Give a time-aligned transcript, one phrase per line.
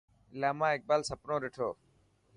[0.33, 1.69] علامه اقبال سپنو ڏٺو.